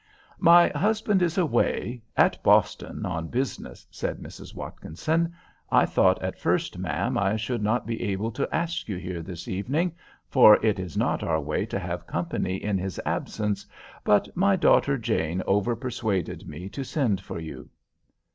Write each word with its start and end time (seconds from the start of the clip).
"My 0.39 0.69
husband 0.69 1.21
is 1.21 1.37
away, 1.37 2.01
at 2.17 2.41
Boston, 2.41 3.05
on 3.05 3.27
business," 3.27 3.85
said 3.91 4.17
Mrs. 4.17 4.55
Watkinson. 4.55 5.31
"I 5.71 5.85
thought 5.85 6.19
at 6.23 6.39
first, 6.39 6.79
ma'am, 6.79 7.19
I 7.19 7.35
should 7.35 7.61
not 7.61 7.85
be 7.85 8.01
able 8.01 8.31
to 8.31 8.49
ask 8.51 8.89
you 8.89 8.97
here 8.97 9.21
this 9.21 9.47
evening, 9.47 9.93
for 10.27 10.55
it 10.65 10.79
is 10.79 10.97
not 10.97 11.21
our 11.21 11.39
way 11.39 11.67
to 11.67 11.77
have 11.77 12.07
company 12.07 12.55
in 12.55 12.79
his 12.79 12.99
absence; 13.05 13.63
but 14.03 14.27
my 14.35 14.55
daughter 14.55 14.97
Jane 14.97 15.43
over 15.45 15.75
persuaded 15.75 16.47
me 16.47 16.67
to 16.69 16.83
send 16.83 17.21
for 17.21 17.37
you." 17.39 17.69